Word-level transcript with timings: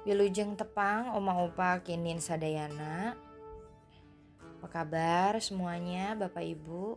Wilujeng 0.00 0.56
Tepang, 0.56 1.12
Oma 1.12 1.44
Opa 1.44 1.76
Kinin 1.84 2.24
Sadayana. 2.24 3.12
Apa 4.40 4.80
kabar 4.80 5.36
semuanya 5.44 6.16
Bapak 6.16 6.40
Ibu? 6.40 6.96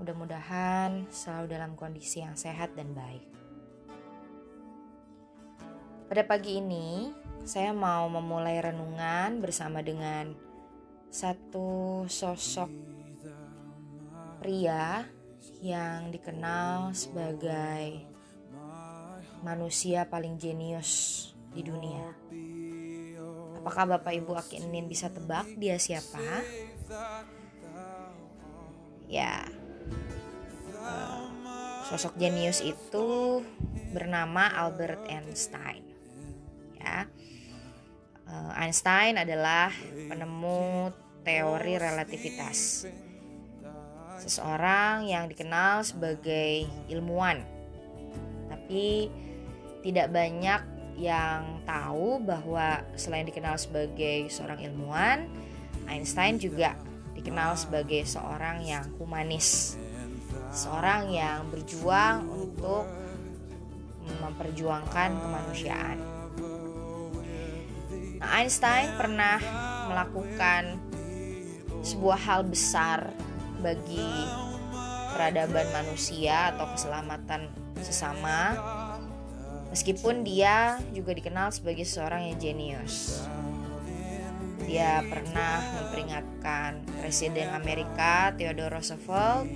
Mudah-mudahan 0.00 1.04
selalu 1.12 1.52
dalam 1.52 1.76
kondisi 1.76 2.24
yang 2.24 2.32
sehat 2.32 2.72
dan 2.72 2.96
baik. 2.96 3.28
Pada 6.08 6.24
pagi 6.24 6.64
ini, 6.64 7.12
saya 7.44 7.76
mau 7.76 8.08
memulai 8.08 8.56
renungan 8.56 9.44
bersama 9.44 9.84
dengan 9.84 10.32
satu 11.12 12.08
sosok 12.08 12.72
pria 14.40 15.04
yang 15.60 16.08
dikenal 16.08 16.96
sebagai 16.96 18.00
manusia 19.44 20.08
paling 20.08 20.40
jenius 20.40 21.36
di 21.52 21.62
dunia. 21.64 22.12
Apakah 23.58 23.98
Bapak 23.98 24.14
Ibu 24.16 24.32
Akinin 24.38 24.88
bisa 24.88 25.12
tebak 25.12 25.44
dia 25.58 25.76
siapa? 25.76 26.40
Ya, 29.08 29.48
sosok 31.88 32.20
jenius 32.20 32.60
itu 32.60 33.40
bernama 33.96 34.52
Albert 34.52 35.08
Einstein. 35.08 35.80
Ya, 36.76 37.08
eh, 38.28 38.52
Einstein 38.60 39.16
adalah 39.16 39.72
penemu 40.08 40.92
teori 41.24 41.74
relativitas. 41.80 42.84
Seseorang 44.20 45.08
yang 45.08 45.30
dikenal 45.30 45.86
sebagai 45.86 46.68
ilmuwan, 46.90 47.40
tapi 48.50 49.08
tidak 49.80 50.10
banyak 50.12 50.77
yang 50.98 51.62
tahu 51.62 52.18
bahwa 52.18 52.82
selain 52.98 53.24
dikenal 53.24 53.54
sebagai 53.54 54.26
seorang 54.28 54.66
ilmuwan, 54.66 55.30
Einstein 55.86 56.42
juga 56.42 56.74
dikenal 57.14 57.54
sebagai 57.54 58.02
seorang 58.02 58.66
yang 58.66 58.84
humanis, 58.98 59.78
seorang 60.50 61.14
yang 61.14 61.46
berjuang 61.54 62.26
untuk 62.26 62.84
memperjuangkan 64.18 65.10
kemanusiaan. 65.14 65.98
Nah, 68.18 68.28
Einstein 68.42 68.98
pernah 68.98 69.38
melakukan 69.86 70.82
sebuah 71.86 72.18
hal 72.18 72.42
besar 72.42 73.14
bagi 73.62 74.10
peradaban 75.14 75.66
manusia 75.70 76.54
atau 76.54 76.66
keselamatan 76.74 77.50
sesama 77.82 78.58
Meskipun 79.68 80.24
dia 80.24 80.80
juga 80.96 81.12
dikenal 81.12 81.52
sebagai 81.52 81.84
seorang 81.84 82.32
yang 82.32 82.38
jenius. 82.40 83.24
Dia 84.64 85.00
pernah 85.04 85.64
memperingatkan 85.80 86.84
Presiden 87.00 87.48
Amerika 87.56 88.36
Theodore 88.36 88.80
Roosevelt 88.80 89.48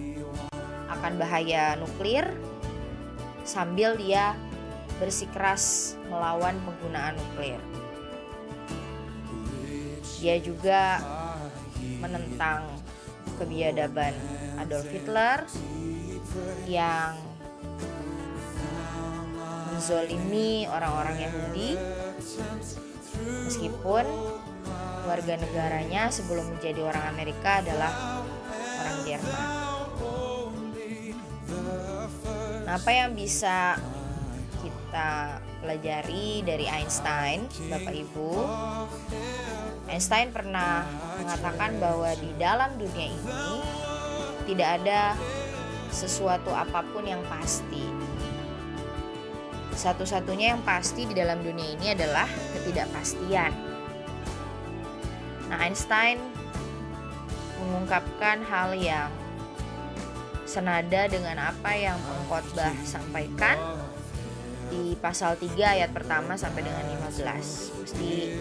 akan 0.89 1.13
bahaya 1.21 1.77
nuklir 1.77 2.29
sambil 3.45 3.97
dia 3.97 4.37
bersikeras 5.01 5.97
melawan 6.09 6.57
penggunaan 6.65 7.17
nuklir. 7.17 7.61
Dia 10.23 10.39
juga 10.39 11.03
menentang 11.99 12.69
kebiadaban 13.37 14.15
Adolf 14.63 14.87
Hitler 14.93 15.43
yang 16.71 17.19
menzolimi 19.83 20.63
orang-orang 20.71 21.27
Yahudi 21.27 21.75
meskipun 23.51 24.07
warga 25.11 25.35
negaranya 25.43 26.07
sebelum 26.07 26.55
menjadi 26.55 26.87
orang 26.87 27.03
Amerika 27.11 27.59
adalah 27.59 28.23
orang 28.79 28.99
Jerman. 29.03 29.43
Nah, 32.63 32.79
apa 32.79 32.91
yang 32.95 33.19
bisa 33.19 33.75
kita 34.63 35.43
pelajari 35.59 36.47
dari 36.47 36.71
Einstein, 36.71 37.51
Bapak 37.67 37.95
Ibu? 38.07 38.31
Einstein 39.91 40.31
pernah 40.31 40.87
mengatakan 41.19 41.83
bahwa 41.83 42.15
di 42.23 42.31
dalam 42.39 42.79
dunia 42.79 43.11
ini 43.11 43.35
tidak 44.47 44.79
ada 44.79 45.19
sesuatu 45.91 46.55
apa 46.55 46.87
pun 46.95 47.03
yang 47.03 47.27
pasti 47.27 48.12
satu-satunya 49.83 50.55
yang 50.55 50.63
pasti 50.63 51.11
di 51.11 51.15
dalam 51.19 51.43
dunia 51.43 51.75
ini 51.75 51.91
adalah 51.91 52.31
ketidakpastian. 52.55 53.51
Nah, 55.51 55.59
Einstein 55.59 56.23
mengungkapkan 57.59 58.47
hal 58.47 58.79
yang 58.79 59.11
senada 60.47 61.11
dengan 61.11 61.51
apa 61.51 61.75
yang 61.75 61.99
pengkhotbah 61.99 62.71
sampaikan 62.87 63.59
di 64.71 64.95
pasal 65.03 65.35
3 65.35 65.51
ayat 65.59 65.91
pertama 65.91 66.39
sampai 66.39 66.63
dengan 66.63 66.87
15. 67.03 67.83
Pasti 67.83 68.39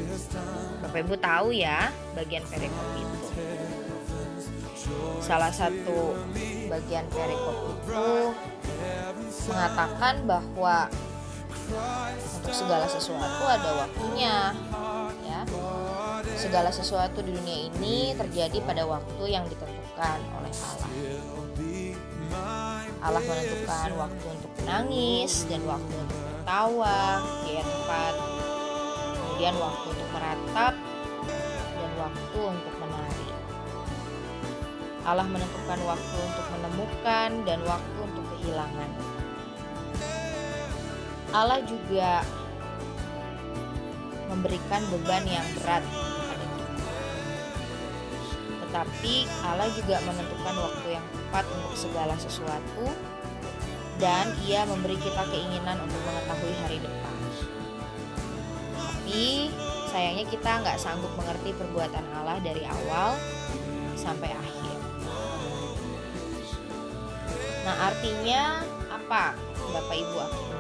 Bapak 0.86 1.00
Ibu 1.02 1.16
tahu 1.18 1.58
ya 1.58 1.90
bagian 2.14 2.46
perikop 2.46 2.88
itu. 3.02 3.28
Salah 5.20 5.52
satu 5.52 6.16
bagian 6.70 7.06
perikop 7.10 7.58
itu 7.82 8.08
mengatakan 9.50 10.24
bahwa 10.24 10.88
untuk 12.42 12.54
segala 12.54 12.86
sesuatu 12.90 13.44
ada 13.48 13.70
waktunya 13.86 14.54
ya. 15.26 15.42
Segala 16.38 16.70
sesuatu 16.74 17.22
di 17.22 17.32
dunia 17.38 17.70
ini 17.70 18.18
terjadi 18.18 18.62
pada 18.66 18.84
waktu 18.86 19.24
yang 19.30 19.46
ditentukan 19.48 20.18
oleh 20.42 20.54
Allah. 20.54 20.90
Allah 23.02 23.24
menentukan 23.26 23.90
waktu 23.98 24.26
untuk 24.30 24.52
menangis 24.62 25.50
dan 25.50 25.62
waktu 25.66 25.94
untuk 25.98 26.20
tertawa 26.22 27.22
di 27.46 27.54
4 27.58 28.42
kemudian 29.42 29.58
waktu 29.58 29.86
untuk 29.90 30.10
meratap 30.14 30.74
dan 31.74 31.92
waktu 31.98 32.40
untuk 32.46 32.74
menari. 32.78 33.30
Allah 35.02 35.26
menentukan 35.26 35.80
waktu 35.82 36.18
untuk 36.22 36.46
menemukan 36.54 37.30
dan 37.42 37.60
waktu 37.66 37.98
untuk 38.06 38.26
kehilangan 38.38 38.90
Allah 41.32 41.64
juga 41.64 42.28
memberikan 44.28 44.84
beban 44.92 45.24
yang 45.24 45.48
berat 45.60 45.84
kepada 45.84 46.44
kita. 46.44 46.88
Tetapi 48.68 49.16
Allah 49.44 49.68
juga 49.76 49.96
menentukan 50.04 50.56
waktu 50.60 50.88
yang 51.00 51.06
tepat 51.12 51.46
untuk 51.56 51.74
segala 51.76 52.16
sesuatu 52.20 52.88
dan 54.00 54.32
ia 54.44 54.68
memberi 54.68 55.00
kita 55.00 55.24
keinginan 55.32 55.80
untuk 55.84 56.02
mengetahui 56.04 56.54
hari 56.68 56.78
depan. 56.84 57.16
Tapi 58.76 59.52
sayangnya 59.92 60.26
kita 60.28 60.52
nggak 60.64 60.80
sanggup 60.80 61.12
mengerti 61.16 61.56
perbuatan 61.56 62.04
Allah 62.16 62.44
dari 62.44 62.64
awal 62.68 63.16
sampai 63.96 64.32
akhir. 64.36 64.78
Nah 67.64 67.76
artinya 67.88 68.64
apa 68.92 69.36
Bapak 69.72 69.96
Ibu 69.96 70.18
akhirnya? 70.20 70.51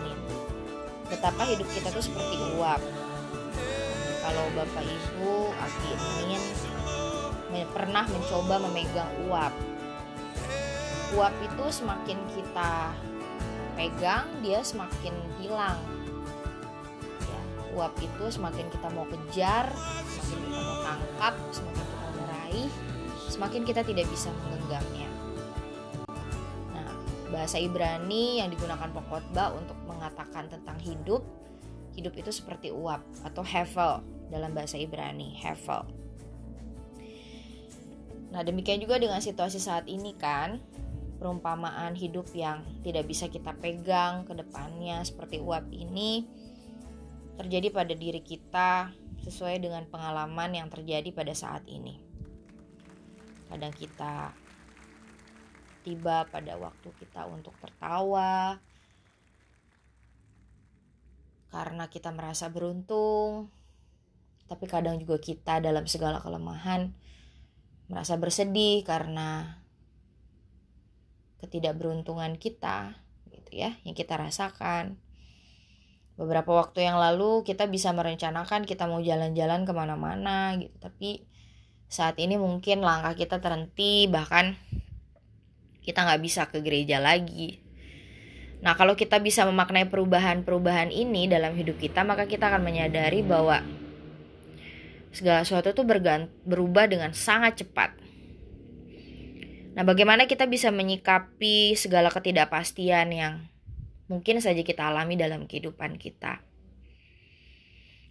Betapa 1.11 1.43
hidup 1.43 1.67
kita 1.75 1.91
tuh 1.91 1.99
seperti 1.99 2.39
uap. 2.55 2.79
Kalau 4.23 4.45
bapak 4.55 4.85
ibu 4.87 5.51
aki 5.59 5.91
ingin 6.23 6.43
pernah 7.75 8.07
mencoba 8.07 8.63
memegang 8.63 9.11
uap. 9.27 9.51
Uap 11.19 11.35
itu 11.43 11.65
semakin 11.67 12.15
kita 12.31 12.95
pegang 13.75 14.23
dia 14.39 14.63
semakin 14.63 15.11
hilang. 15.43 15.75
Ya, 17.27 17.41
uap 17.75 17.91
itu 17.99 18.25
semakin 18.31 18.71
kita 18.71 18.87
mau 18.95 19.03
kejar 19.11 19.67
semakin 20.07 20.39
kita 20.47 20.59
mau 20.63 20.77
tangkap 20.87 21.35
semakin 21.51 21.83
kita 21.83 22.07
meraih 22.15 22.71
semakin 23.27 23.61
kita 23.67 23.81
tidak 23.83 24.07
bisa 24.07 24.31
menggenggamnya. 24.31 25.09
Bahasa 27.31 27.63
Ibrani 27.63 28.43
yang 28.43 28.51
digunakan 28.51 28.91
pokotba 28.91 29.55
untuk 29.55 29.75
mengatakan 30.01 30.49
tentang 30.49 30.81
hidup 30.81 31.21
hidup 31.93 32.17
itu 32.17 32.33
seperti 32.33 32.73
uap 32.73 33.05
atau 33.21 33.45
hevel 33.45 34.01
dalam 34.33 34.57
bahasa 34.57 34.81
Ibrani 34.81 35.37
hevel 35.37 35.85
nah 38.33 38.41
demikian 38.41 38.81
juga 38.81 38.97
dengan 38.97 39.21
situasi 39.21 39.61
saat 39.61 39.85
ini 39.85 40.17
kan 40.17 40.57
perumpamaan 41.21 41.93
hidup 41.93 42.33
yang 42.33 42.65
tidak 42.81 43.05
bisa 43.05 43.29
kita 43.29 43.53
pegang 43.61 44.25
ke 44.25 44.33
depannya 44.33 45.05
seperti 45.05 45.37
uap 45.37 45.69
ini 45.69 46.25
terjadi 47.37 47.69
pada 47.69 47.93
diri 47.93 48.25
kita 48.25 48.89
sesuai 49.21 49.61
dengan 49.61 49.85
pengalaman 49.85 50.57
yang 50.57 50.65
terjadi 50.73 51.13
pada 51.13 51.37
saat 51.37 51.61
ini 51.69 52.01
kadang 53.53 53.75
kita 53.77 54.33
tiba 55.81 56.25
pada 56.29 56.53
waktu 56.57 56.89
kita 57.01 57.25
untuk 57.27 57.53
tertawa. 57.57 58.57
Karena 61.51 61.91
kita 61.91 62.15
merasa 62.15 62.47
beruntung, 62.47 63.51
tapi 64.47 64.67
kadang 64.67 64.99
juga 64.99 65.19
kita 65.19 65.59
dalam 65.59 65.87
segala 65.87 66.19
kelemahan 66.19 66.91
merasa 67.91 68.15
bersedih 68.15 68.87
karena 68.87 69.59
ketidakberuntungan 71.43 72.39
kita 72.39 72.99
gitu 73.31 73.51
ya 73.51 73.75
yang 73.87 73.95
kita 73.95 74.15
rasakan. 74.19 74.99
Beberapa 76.19 76.51
waktu 76.51 76.83
yang 76.83 76.99
lalu 76.99 77.47
kita 77.47 77.71
bisa 77.71 77.95
merencanakan 77.95 78.67
kita 78.67 78.91
mau 78.91 78.99
jalan-jalan 78.99 79.63
ke 79.63 79.71
mana-mana 79.71 80.55
gitu. 80.59 80.75
Tapi 80.83 81.23
saat 81.87 82.19
ini 82.19 82.35
mungkin 82.35 82.83
langkah 82.83 83.15
kita 83.15 83.39
terhenti 83.39 84.07
bahkan 84.07 84.59
kita 85.79 86.03
nggak 86.03 86.21
bisa 86.23 86.51
ke 86.51 86.59
gereja 86.59 86.99
lagi 86.99 87.60
nah 88.61 88.77
kalau 88.77 88.93
kita 88.93 89.17
bisa 89.17 89.41
memaknai 89.49 89.89
perubahan-perubahan 89.89 90.93
ini 90.93 91.25
dalam 91.25 91.57
hidup 91.57 91.81
kita 91.81 92.05
maka 92.05 92.29
kita 92.29 92.53
akan 92.53 92.61
menyadari 92.61 93.25
bahwa 93.25 93.65
segala 95.11 95.43
sesuatu 95.43 95.75
itu 95.75 95.83
berubah 96.47 96.87
dengan 96.87 97.11
sangat 97.11 97.61
cepat. 97.61 97.93
Nah, 99.71 99.83
bagaimana 99.87 100.27
kita 100.27 100.47
bisa 100.47 100.71
menyikapi 100.71 101.75
segala 101.79 102.11
ketidakpastian 102.11 103.07
yang 103.11 103.33
mungkin 104.11 104.43
saja 104.43 104.59
kita 104.63 104.91
alami 104.91 105.15
dalam 105.15 105.47
kehidupan 105.47 105.95
kita? 105.95 106.43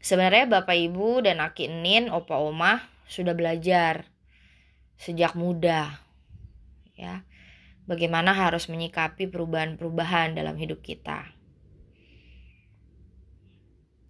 Sebenarnya 0.01 0.49
Bapak 0.49 0.77
Ibu 0.77 1.29
dan 1.29 1.45
Aki 1.45 1.69
Nin, 1.69 2.09
Opa 2.09 2.41
Oma 2.41 2.81
sudah 3.05 3.37
belajar 3.37 4.09
sejak 4.97 5.37
muda 5.37 6.01
ya. 6.97 7.25
Bagaimana 7.91 8.31
harus 8.31 8.71
menyikapi 8.71 9.27
perubahan-perubahan 9.27 10.39
dalam 10.39 10.55
hidup 10.55 10.79
kita. 10.79 11.27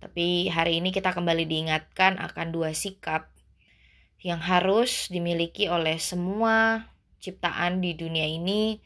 Tapi 0.04 0.52
hari 0.52 0.84
ini 0.84 0.92
kita 0.92 1.16
kembali 1.16 1.48
diingatkan 1.48 2.20
akan 2.20 2.52
dua 2.52 2.76
sikap 2.76 3.32
yang 4.20 4.36
harus 4.36 5.08
dimiliki 5.08 5.72
oleh 5.72 5.96
semua 5.96 6.88
ciptaan 7.24 7.80
di 7.80 7.96
dunia 7.96 8.28
ini 8.28 8.84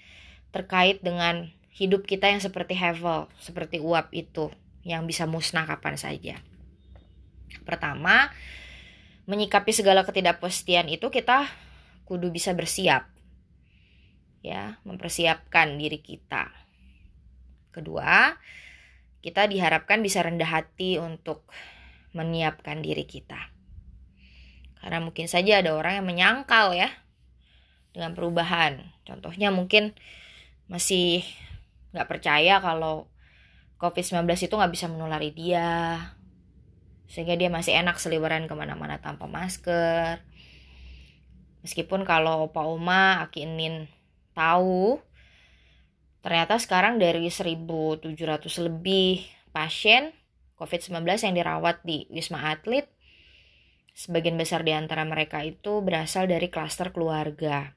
terkait 0.55 1.03
dengan 1.03 1.51
hidup 1.75 2.07
kita 2.07 2.31
yang 2.31 2.39
seperti 2.39 2.79
Hevel, 2.79 3.27
seperti 3.43 3.83
uap 3.83 4.15
itu 4.15 4.51
yang 4.87 5.07
bisa 5.11 5.27
musnah 5.27 5.67
kapan 5.67 5.99
saja. 5.99 6.39
Pertama, 7.67 8.31
menyikapi 9.27 9.75
segala 9.75 10.07
ketidakpastian 10.07 10.87
itu 10.87 11.11
kita 11.11 11.51
kudu 12.07 12.31
bisa 12.31 12.55
bersiap. 12.55 13.14
Ya, 14.45 14.77
mempersiapkan 14.85 15.81
diri 15.81 16.05
kita. 16.05 16.53
Kedua, 17.73 18.37
kita 19.25 19.49
diharapkan 19.49 20.05
bisa 20.05 20.21
rendah 20.21 20.53
hati 20.53 21.01
untuk 21.01 21.49
menyiapkan 22.13 22.85
diri 22.85 23.09
kita. 23.09 23.49
Karena 24.85 25.01
mungkin 25.01 25.33
saja 25.33 25.65
ada 25.65 25.73
orang 25.73 25.97
yang 25.97 26.07
menyangkal 26.07 26.77
ya 26.77 26.93
dengan 27.97 28.13
perubahan. 28.13 28.93
Contohnya 29.09 29.49
mungkin 29.49 29.97
masih 30.69 31.25
nggak 31.97 32.05
percaya 32.05 32.61
kalau 32.61 33.09
COVID-19 33.81 34.29
itu 34.29 34.53
nggak 34.53 34.75
bisa 34.77 34.93
menulari 34.93 35.33
dia. 35.33 36.13
Sehingga 37.09 37.33
dia 37.41 37.49
masih 37.49 37.81
enak 37.81 37.97
seliweran 37.97 38.45
ke 38.45 38.53
mana-mana 38.53 39.01
tanpa 39.01 39.25
masker. 39.25 40.21
Meskipun 41.65 42.05
kalau 42.05 42.53
Opa 42.53 42.69
Oma, 42.69 43.25
Aki 43.25 43.49
Enin 43.49 43.89
tahu 44.37 44.99
Ternyata 46.25 46.57
sekarang 46.57 46.97
dari 46.97 47.29
1.700 47.29 48.01
lebih 48.65 49.29
pasien 49.53 50.09
COVID-19 50.57 51.05
yang 51.21 51.37
dirawat 51.37 51.85
di 51.85 52.09
Wisma 52.09 52.49
Atlet, 52.49 52.89
sebagian 53.93 54.41
besar 54.41 54.65
di 54.65 54.73
antara 54.73 55.05
mereka 55.05 55.45
itu 55.45 55.85
berasal 55.85 56.25
dari 56.25 56.49
klaster 56.49 56.97
keluarga 56.97 57.77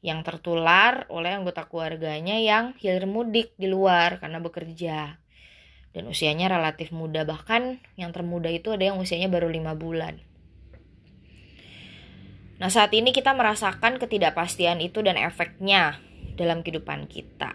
yang 0.00 0.24
tertular 0.24 1.04
oleh 1.12 1.36
anggota 1.36 1.68
keluarganya 1.68 2.40
yang 2.40 2.72
hilir 2.80 3.04
mudik 3.04 3.52
di 3.60 3.68
luar 3.68 4.22
karena 4.22 4.40
bekerja 4.40 5.20
dan 5.92 6.04
usianya 6.08 6.48
relatif 6.48 6.94
muda 6.94 7.28
bahkan 7.28 7.82
yang 7.98 8.14
termuda 8.14 8.48
itu 8.48 8.72
ada 8.72 8.88
yang 8.88 8.96
usianya 8.96 9.28
baru 9.28 9.52
lima 9.52 9.76
bulan. 9.76 10.16
Nah 12.58 12.70
saat 12.70 12.90
ini 12.90 13.14
kita 13.14 13.38
merasakan 13.38 14.02
ketidakpastian 14.02 14.82
itu 14.82 14.98
dan 14.98 15.14
efeknya 15.14 16.02
dalam 16.34 16.66
kehidupan 16.66 17.06
kita. 17.06 17.54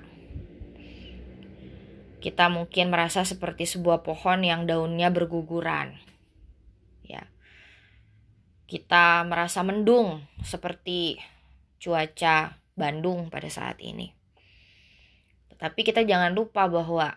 Kita 2.24 2.48
mungkin 2.48 2.88
merasa 2.88 3.28
seperti 3.28 3.68
sebuah 3.68 4.00
pohon 4.08 4.48
yang 4.48 4.64
daunnya 4.64 5.12
berguguran. 5.12 6.00
Ya. 7.04 7.28
Kita 8.64 9.28
merasa 9.28 9.60
mendung 9.60 10.24
seperti 10.40 11.20
cuaca 11.84 12.56
Bandung 12.80 13.28
pada 13.28 13.52
saat 13.52 13.84
ini. 13.84 14.16
Tetapi 15.52 15.84
kita 15.84 16.08
jangan 16.08 16.32
lupa 16.32 16.72
bahwa 16.72 17.12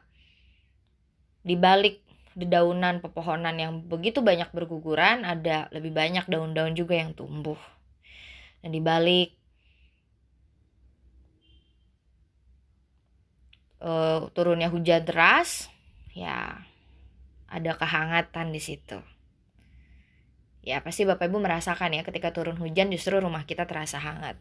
di 1.46 1.54
balik 1.54 2.02
dedaunan 2.34 2.98
pepohonan 2.98 3.56
yang 3.56 3.86
begitu 3.86 4.20
banyak 4.26 4.50
berguguran, 4.50 5.22
ada 5.22 5.70
lebih 5.70 5.94
banyak 5.94 6.26
daun-daun 6.26 6.74
juga 6.74 6.98
yang 6.98 7.14
tumbuh. 7.14 7.56
Dan 8.66 8.74
di 8.74 8.82
balik 8.82 9.30
uh, 13.78 14.26
turunnya 14.34 14.66
hujan 14.74 15.06
deras, 15.06 15.70
ya 16.10 16.66
ada 17.46 17.78
kehangatan 17.78 18.50
di 18.50 18.58
situ. 18.58 18.98
Ya 20.66 20.82
pasti 20.82 21.06
Bapak 21.06 21.30
Ibu 21.30 21.38
merasakan 21.38 21.94
ya 21.94 22.02
ketika 22.02 22.34
turun 22.34 22.58
hujan 22.58 22.90
justru 22.90 23.22
rumah 23.22 23.46
kita 23.46 23.70
terasa 23.70 24.02
hangat. 24.02 24.34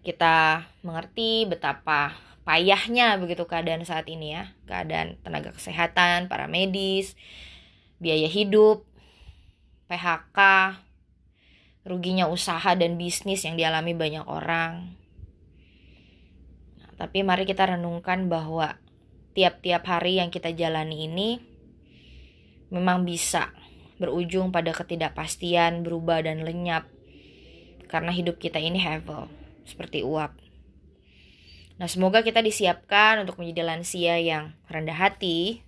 Kita 0.00 0.64
mengerti 0.80 1.44
betapa 1.44 2.16
payahnya 2.48 3.20
begitu 3.20 3.44
keadaan 3.44 3.84
saat 3.84 4.08
ini 4.08 4.32
ya. 4.32 4.48
Keadaan 4.64 5.20
tenaga 5.20 5.52
kesehatan, 5.52 6.32
para 6.32 6.48
medis, 6.48 7.20
biaya 8.00 8.32
hidup, 8.32 8.88
PHK, 9.92 10.40
ruginya 11.84 12.26
usaha 12.28 12.72
dan 12.74 12.96
bisnis 12.96 13.44
yang 13.44 13.60
dialami 13.60 13.92
banyak 13.92 14.24
orang, 14.24 14.96
tapi 16.94 17.26
mari 17.26 17.42
kita 17.42 17.74
renungkan 17.74 18.30
bahwa 18.30 18.78
tiap-tiap 19.34 19.82
hari 19.90 20.22
yang 20.22 20.30
kita 20.30 20.54
jalani 20.54 21.10
ini 21.10 21.42
memang 22.70 23.02
bisa 23.02 23.50
berujung 23.98 24.54
pada 24.54 24.70
ketidakpastian, 24.70 25.82
berubah 25.82 26.22
dan 26.22 26.46
lenyap. 26.46 26.86
Karena 27.90 28.10
hidup 28.10 28.38
kita 28.42 28.58
ini 28.58 28.78
hevel, 28.78 29.30
seperti 29.66 30.02
uap. 30.02 30.34
Nah, 31.74 31.90
semoga 31.90 32.22
kita 32.22 32.38
disiapkan 32.38 33.26
untuk 33.26 33.42
menjadi 33.42 33.66
lansia 33.66 34.18
yang 34.22 34.54
rendah 34.70 34.94
hati 34.94 35.66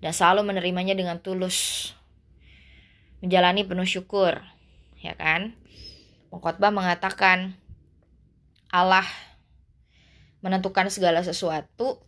dan 0.00 0.16
selalu 0.16 0.48
menerimanya 0.52 0.96
dengan 0.96 1.20
tulus. 1.20 1.92
Menjalani 3.20 3.64
penuh 3.64 3.88
syukur, 3.88 4.40
ya 5.04 5.12
kan? 5.12 5.52
Pengkhotbah 6.32 6.72
mengatakan 6.72 7.60
Allah 8.72 9.04
menentukan 10.40 10.88
segala 10.88 11.20
sesuatu, 11.20 12.00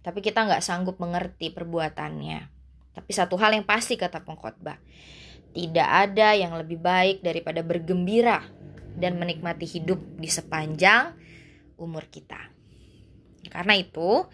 tapi 0.00 0.24
kita 0.24 0.48
nggak 0.48 0.64
sanggup 0.64 0.96
mengerti 0.96 1.52
perbuatannya. 1.52 2.48
Tapi 2.96 3.10
satu 3.12 3.36
hal 3.36 3.52
yang 3.52 3.68
pasti 3.68 4.00
kata 4.00 4.24
pengkhotbah, 4.24 4.80
tidak 5.52 5.88
ada 5.88 6.32
yang 6.32 6.56
lebih 6.56 6.80
baik 6.80 7.20
daripada 7.20 7.60
bergembira 7.60 8.42
dan 8.96 9.20
menikmati 9.20 9.68
hidup 9.68 10.00
di 10.16 10.26
sepanjang 10.26 11.14
umur 11.78 12.08
kita. 12.08 12.40
Karena 13.50 13.76
itu, 13.76 14.24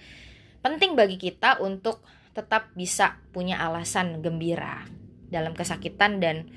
penting 0.62 0.94
bagi 0.94 1.16
kita 1.18 1.58
untuk 1.60 2.04
tetap 2.30 2.70
bisa 2.78 3.18
punya 3.34 3.58
alasan 3.58 4.22
gembira 4.22 4.86
dalam 5.28 5.56
kesakitan 5.56 6.22
dan 6.22 6.50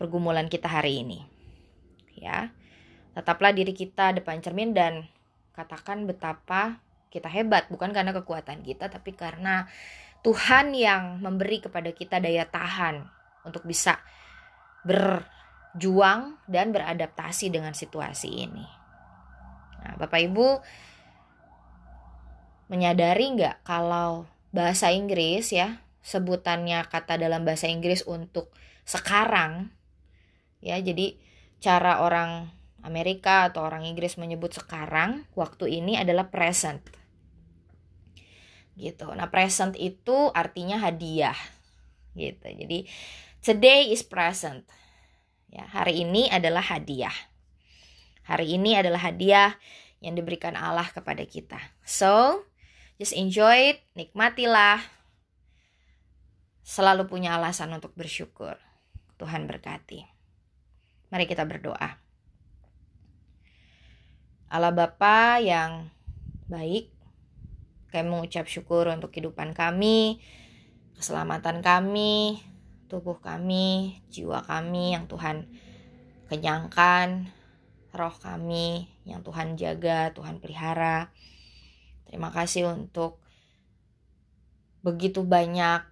pergumulan 0.00 0.48
kita 0.48 0.64
hari 0.64 1.04
ini. 1.04 1.20
Ya. 2.16 2.48
Tetaplah 3.12 3.52
diri 3.52 3.76
kita 3.76 4.16
depan 4.16 4.40
cermin 4.40 4.72
dan 4.72 5.04
katakan 5.52 6.08
betapa 6.08 6.80
kita 7.12 7.28
hebat 7.28 7.68
bukan 7.68 7.92
karena 7.92 8.16
kekuatan 8.16 8.64
kita 8.64 8.88
tapi 8.88 9.12
karena 9.12 9.68
Tuhan 10.24 10.72
yang 10.72 11.20
memberi 11.20 11.60
kepada 11.60 11.92
kita 11.92 12.16
daya 12.22 12.48
tahan 12.48 13.04
untuk 13.44 13.66
bisa 13.68 14.00
berjuang 14.86 16.40
dan 16.48 16.72
beradaptasi 16.72 17.52
dengan 17.52 17.76
situasi 17.76 18.30
ini. 18.30 18.64
Nah, 19.84 19.96
Bapak 20.00 20.20
Ibu 20.22 20.48
menyadari 22.70 23.26
nggak 23.36 23.66
kalau 23.66 24.30
bahasa 24.54 24.94
Inggris 24.94 25.50
ya 25.50 25.82
sebutannya 26.00 26.86
kata 26.86 27.18
dalam 27.18 27.42
bahasa 27.42 27.66
Inggris 27.66 28.06
untuk 28.06 28.54
sekarang 28.86 29.74
ya 30.60 30.76
jadi 30.80 31.16
cara 31.60 32.00
orang 32.04 32.48
Amerika 32.80 33.52
atau 33.52 33.60
orang 33.64 33.84
Inggris 33.84 34.16
menyebut 34.16 34.56
sekarang, 34.56 35.28
waktu 35.36 35.80
ini 35.80 36.00
adalah 36.00 36.32
present. 36.32 36.80
gitu. 38.80 39.12
Nah, 39.12 39.28
present 39.28 39.76
itu 39.76 40.32
artinya 40.32 40.80
hadiah 40.80 41.36
gitu. 42.16 42.48
Jadi 42.48 42.88
today 43.44 43.92
is 43.92 44.00
present. 44.00 44.64
Ya, 45.52 45.68
hari 45.68 46.00
ini 46.00 46.32
adalah 46.32 46.64
hadiah. 46.64 47.12
Hari 48.24 48.56
ini 48.56 48.80
adalah 48.80 49.04
hadiah 49.04 49.58
yang 50.00 50.16
diberikan 50.16 50.56
Allah 50.56 50.88
kepada 50.88 51.20
kita. 51.28 51.60
So, 51.84 52.46
just 52.96 53.12
enjoy 53.12 53.76
it, 53.76 53.78
nikmatilah. 53.92 54.80
Selalu 56.64 57.04
punya 57.10 57.36
alasan 57.36 57.74
untuk 57.76 57.92
bersyukur. 57.98 58.56
Tuhan 59.20 59.44
berkati. 59.44 60.06
Mari 61.10 61.26
kita 61.26 61.42
berdoa. 61.42 61.98
Allah 64.50 64.74
Bapa 64.74 65.42
yang 65.42 65.90
baik, 66.46 66.90
kami 67.90 68.06
mengucap 68.06 68.46
syukur 68.46 68.86
untuk 68.90 69.10
kehidupan 69.14 69.50
kami, 69.54 70.22
keselamatan 70.94 71.62
kami, 71.62 72.38
tubuh 72.90 73.18
kami, 73.18 73.98
jiwa 74.10 74.42
kami 74.42 74.94
yang 74.94 75.10
Tuhan 75.10 75.50
kenyangkan, 76.30 77.30
roh 77.90 78.14
kami 78.18 78.86
yang 79.02 79.26
Tuhan 79.26 79.58
jaga, 79.58 80.14
Tuhan 80.14 80.38
pelihara. 80.38 81.10
Terima 82.06 82.34
kasih 82.34 82.70
untuk 82.70 83.22
begitu 84.82 85.26
banyak 85.26 85.82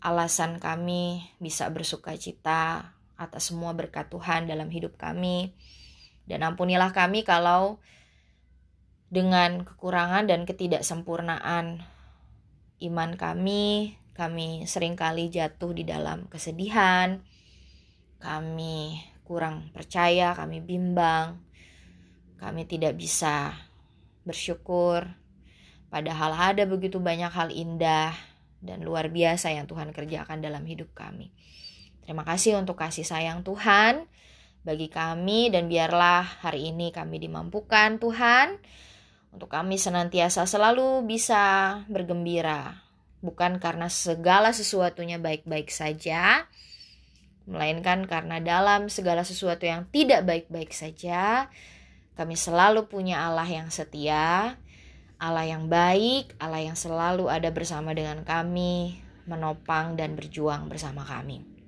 alasan 0.00 0.56
kami 0.56 1.24
bisa 1.40 1.68
bersuka 1.68 2.16
cita 2.16 2.99
atas 3.20 3.52
semua 3.52 3.76
berkat 3.76 4.08
Tuhan 4.08 4.48
dalam 4.48 4.72
hidup 4.72 4.96
kami. 4.96 5.52
Dan 6.24 6.40
ampunilah 6.40 6.96
kami 6.96 7.20
kalau 7.20 7.76
dengan 9.12 9.68
kekurangan 9.68 10.24
dan 10.24 10.48
ketidaksempurnaan 10.48 11.84
iman 12.80 13.10
kami, 13.20 13.98
kami 14.16 14.64
sering 14.64 14.96
kali 14.96 15.28
jatuh 15.28 15.76
di 15.76 15.84
dalam 15.84 16.24
kesedihan, 16.32 17.20
kami 18.22 19.04
kurang 19.26 19.68
percaya, 19.76 20.32
kami 20.32 20.64
bimbang, 20.64 21.42
kami 22.40 22.64
tidak 22.64 22.96
bisa 22.96 23.52
bersyukur. 24.24 25.04
Padahal 25.90 26.54
ada 26.54 26.64
begitu 26.64 27.02
banyak 27.02 27.34
hal 27.34 27.50
indah 27.50 28.14
dan 28.62 28.86
luar 28.86 29.10
biasa 29.10 29.50
yang 29.50 29.66
Tuhan 29.66 29.90
kerjakan 29.90 30.38
dalam 30.38 30.62
hidup 30.62 30.94
kami. 30.94 31.34
Terima 32.10 32.26
kasih 32.26 32.58
untuk 32.58 32.74
kasih 32.74 33.06
sayang 33.06 33.46
Tuhan 33.46 34.02
bagi 34.66 34.90
kami 34.90 35.46
dan 35.54 35.70
biarlah 35.70 36.42
hari 36.42 36.74
ini 36.74 36.90
kami 36.90 37.22
dimampukan 37.22 38.02
Tuhan 38.02 38.58
untuk 39.30 39.46
kami 39.46 39.78
senantiasa 39.78 40.42
selalu 40.42 41.06
bisa 41.06 41.78
bergembira 41.86 42.82
bukan 43.22 43.62
karena 43.62 43.86
segala 43.86 44.50
sesuatunya 44.50 45.22
baik-baik 45.22 45.70
saja 45.70 46.50
melainkan 47.46 48.02
karena 48.10 48.42
dalam 48.42 48.90
segala 48.90 49.22
sesuatu 49.22 49.70
yang 49.70 49.86
tidak 49.94 50.26
baik-baik 50.26 50.74
saja, 50.74 51.46
kami 52.18 52.34
selalu 52.34 52.90
punya 52.90 53.22
Allah 53.22 53.46
yang 53.46 53.70
setia, 53.70 54.58
Allah 55.14 55.46
yang 55.46 55.70
baik, 55.70 56.34
Allah 56.42 56.58
yang 56.58 56.74
selalu 56.74 57.30
ada 57.30 57.54
bersama 57.54 57.94
dengan 57.94 58.26
kami, 58.26 58.98
menopang 59.30 59.94
dan 59.94 60.18
berjuang 60.18 60.66
bersama 60.66 61.06
kami. 61.06 61.59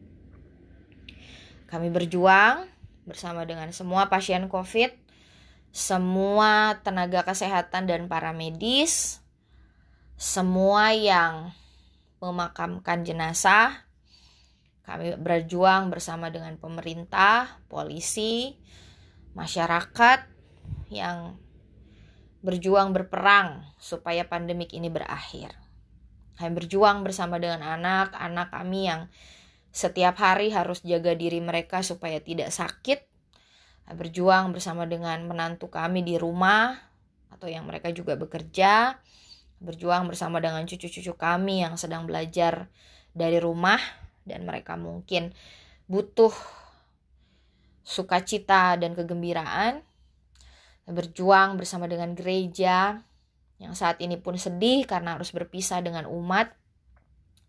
Kami 1.72 1.88
berjuang 1.88 2.68
bersama 3.08 3.48
dengan 3.48 3.72
semua 3.72 4.12
pasien 4.12 4.44
COVID, 4.44 4.92
semua 5.72 6.76
tenaga 6.84 7.24
kesehatan 7.24 7.88
dan 7.88 8.12
para 8.12 8.36
medis, 8.36 9.24
semua 10.20 10.92
yang 10.92 11.56
memakamkan 12.20 13.08
jenazah, 13.08 13.88
kami 14.84 15.16
berjuang 15.16 15.88
bersama 15.88 16.28
dengan 16.28 16.60
pemerintah, 16.60 17.64
polisi, 17.72 18.60
masyarakat 19.32 20.28
yang 20.92 21.40
berjuang 22.44 22.92
berperang 22.92 23.64
supaya 23.80 24.28
pandemik 24.28 24.76
ini 24.76 24.92
berakhir. 24.92 25.56
Kami 26.36 26.52
berjuang 26.52 27.00
bersama 27.00 27.40
dengan 27.40 27.64
anak-anak 27.64 28.52
kami 28.52 28.92
yang 28.92 29.08
setiap 29.72 30.20
hari 30.20 30.52
harus 30.52 30.84
jaga 30.84 31.16
diri 31.16 31.40
mereka 31.40 31.80
supaya 31.80 32.20
tidak 32.20 32.52
sakit. 32.52 33.08
Berjuang 33.92 34.52
bersama 34.52 34.88
dengan 34.88 35.24
menantu 35.28 35.68
kami 35.68 36.04
di 36.04 36.16
rumah 36.16 36.76
atau 37.32 37.48
yang 37.48 37.64
mereka 37.64 37.88
juga 37.92 38.16
bekerja. 38.16 39.00
Berjuang 39.64 40.12
bersama 40.12 40.38
dengan 40.44 40.64
cucu-cucu 40.68 41.16
kami 41.16 41.64
yang 41.64 41.80
sedang 41.80 42.04
belajar 42.04 42.68
dari 43.16 43.40
rumah 43.40 43.80
dan 44.28 44.44
mereka 44.44 44.76
mungkin 44.76 45.32
butuh 45.88 46.32
sukacita 47.82 48.78
dan 48.78 48.94
kegembiraan 48.94 49.82
berjuang 50.86 51.58
bersama 51.58 51.86
dengan 51.86 52.14
gereja 52.14 53.02
yang 53.62 53.74
saat 53.78 54.02
ini 54.02 54.18
pun 54.18 54.34
sedih 54.34 54.82
karena 54.86 55.14
harus 55.14 55.30
berpisah 55.30 55.78
dengan 55.78 56.10
umat 56.10 56.50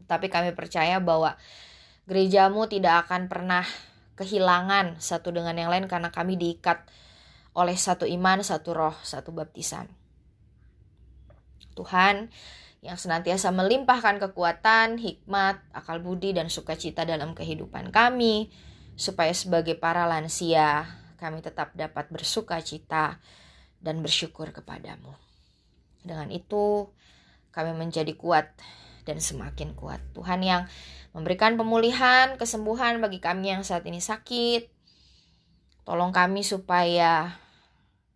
tapi 0.05 0.29
kami 0.29 0.53
percaya 0.53 1.01
bahwa 1.01 1.33
gerejamu 2.05 2.67
tidak 2.67 3.07
akan 3.07 3.31
pernah 3.31 3.63
kehilangan 4.13 5.01
satu 5.01 5.33
dengan 5.33 5.57
yang 5.57 5.71
lain 5.73 5.89
karena 5.89 6.13
kami 6.13 6.37
diikat 6.37 6.85
oleh 7.53 7.77
satu 7.77 8.05
iman, 8.09 8.41
satu 8.41 8.73
roh, 8.73 8.95
satu 9.05 9.29
baptisan. 9.33 9.85
Tuhan, 11.73 12.29
yang 12.85 12.97
senantiasa 12.99 13.49
melimpahkan 13.49 14.21
kekuatan, 14.21 15.01
hikmat, 15.01 15.61
akal 15.73 16.01
budi, 16.01 16.33
dan 16.35 16.49
sukacita 16.49 17.05
dalam 17.07 17.33
kehidupan 17.33 17.89
kami, 17.89 18.53
supaya 18.93 19.33
sebagai 19.33 19.73
para 19.77 20.05
lansia 20.05 20.85
kami 21.17 21.39
tetap 21.39 21.71
dapat 21.73 22.11
bersuka 22.11 22.59
cita 22.59 23.17
dan 23.79 24.03
bersyukur 24.03 24.51
kepadamu. 24.51 25.15
Dengan 26.03 26.27
itu, 26.29 26.91
kami 27.55 27.71
menjadi 27.79 28.11
kuat 28.19 28.51
dan 29.03 29.19
semakin 29.19 29.75
kuat. 29.75 29.99
Tuhan 30.15 30.43
yang 30.43 30.67
memberikan 31.11 31.55
pemulihan, 31.55 32.35
kesembuhan 32.35 32.99
bagi 32.99 33.19
kami 33.19 33.53
yang 33.53 33.63
saat 33.63 33.85
ini 33.85 33.99
sakit. 33.99 34.71
Tolong 35.83 36.15
kami 36.15 36.41
supaya 36.41 37.39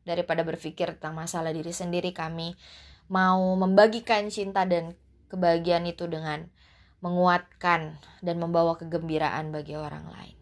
daripada 0.08 0.48
berpikir 0.48 0.96
tentang 0.98 1.20
masalah 1.20 1.52
diri 1.52 1.76
sendiri 1.76 2.16
kami 2.16 2.56
mau 3.12 3.56
membagikan 3.60 4.32
cinta 4.32 4.64
dan 4.64 4.96
kebahagiaan 5.28 5.84
itu 5.88 6.08
dengan 6.08 6.48
menguatkan 7.04 8.00
dan 8.24 8.36
membawa 8.40 8.80
kegembiraan 8.80 9.52
bagi 9.52 9.76
orang 9.76 10.08
lain. 10.08 10.38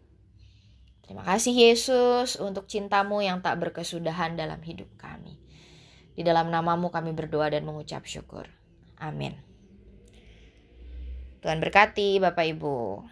Terima 1.06 1.22
kasih 1.22 1.54
Yesus 1.54 2.34
untuk 2.42 2.66
cintamu 2.66 3.22
yang 3.22 3.38
tak 3.38 3.62
berkesudahan 3.62 4.34
dalam 4.34 4.58
hidup 4.66 4.90
kami. 4.98 5.38
Di 6.18 6.26
dalam 6.26 6.50
namamu 6.50 6.90
kami 6.90 7.14
berdoa 7.14 7.52
dan 7.52 7.62
mengucap 7.62 8.02
syukur. 8.08 8.50
Amin. 8.98 9.45
Tuhan 11.46 11.62
berkati 11.62 12.18
Bapak 12.18 12.42
Ibu. 12.58 13.06